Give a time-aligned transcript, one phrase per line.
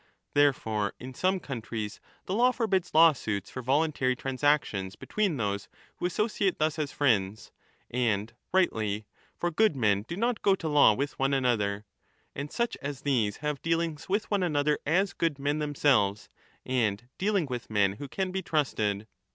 [0.33, 6.57] Therefore in some countries the law forbids lawsuits for voluntary transactions between those who associate
[6.57, 7.51] thus as friends,
[7.91, 9.05] and rightly;
[9.37, 11.85] for good men do not go to law ^ with one another;
[12.33, 16.29] and 1° such as these have dealings with one another as good men themselves,
[16.65, 19.05] and dealing with men who can be trusted.